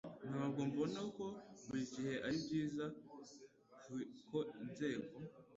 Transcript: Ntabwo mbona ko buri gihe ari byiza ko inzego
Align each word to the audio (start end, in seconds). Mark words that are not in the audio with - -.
Ntabwo 0.29 0.59
mbona 0.69 0.99
ko 1.15 1.25
buri 1.65 1.83
gihe 1.93 2.13
ari 2.25 2.37
byiza 2.45 2.85
ko 4.29 4.37
inzego 4.63 5.15